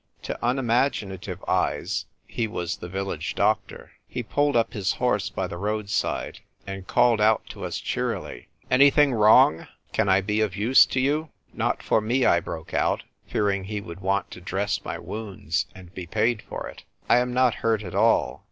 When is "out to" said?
7.21-7.63